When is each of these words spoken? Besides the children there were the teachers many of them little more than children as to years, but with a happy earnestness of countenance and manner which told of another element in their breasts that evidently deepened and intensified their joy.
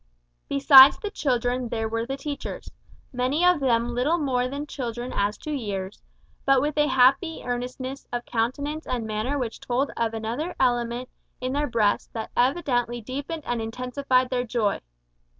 Besides 0.49 0.97
the 0.97 1.11
children 1.11 1.69
there 1.69 1.87
were 1.87 2.07
the 2.07 2.17
teachers 2.17 2.71
many 3.13 3.45
of 3.45 3.59
them 3.59 3.93
little 3.93 4.17
more 4.17 4.47
than 4.47 4.65
children 4.65 5.13
as 5.13 5.37
to 5.37 5.51
years, 5.51 6.01
but 6.43 6.59
with 6.59 6.75
a 6.75 6.87
happy 6.87 7.43
earnestness 7.45 8.07
of 8.11 8.25
countenance 8.25 8.87
and 8.87 9.05
manner 9.05 9.37
which 9.37 9.59
told 9.59 9.91
of 9.95 10.15
another 10.15 10.55
element 10.59 11.07
in 11.39 11.53
their 11.53 11.67
breasts 11.67 12.09
that 12.13 12.31
evidently 12.35 12.99
deepened 12.99 13.43
and 13.45 13.61
intensified 13.61 14.31
their 14.31 14.43
joy. 14.43 14.81